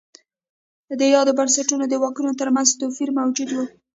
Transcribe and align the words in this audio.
د 0.99 1.01
یادو 1.13 1.31
بنسټونو 1.39 1.83
د 1.89 1.93
واکونو 2.01 2.31
ترمنځ 2.39 2.69
توپیر 2.79 3.09
موجود 3.19 3.49
و. 3.53 3.57